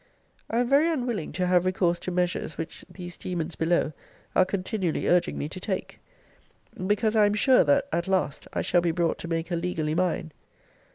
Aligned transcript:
I 0.49 0.57
am 0.61 0.67
very 0.67 0.91
unwilling 0.91 1.31
to 1.33 1.45
have 1.45 1.63
recourse 1.63 1.99
to 1.99 2.09
measures 2.11 2.57
which 2.57 2.83
these 2.89 3.17
demons 3.17 3.53
below 3.55 3.93
are 4.35 4.45
continually 4.45 5.07
urging 5.07 5.37
me 5.37 5.47
to 5.49 5.59
take; 5.59 5.99
because 6.87 7.15
I 7.15 7.27
am 7.27 7.35
sure, 7.35 7.63
that, 7.65 7.87
at 7.93 8.07
last, 8.07 8.47
I 8.51 8.63
shall 8.63 8.81
be 8.81 8.89
brought 8.89 9.19
to 9.19 9.27
make 9.27 9.49
her 9.49 9.55
legally 9.55 9.93
mine. 9.93 10.31